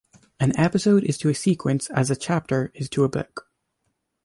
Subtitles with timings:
[0.39, 3.51] An episode is to a sequence as a chapter is to a book.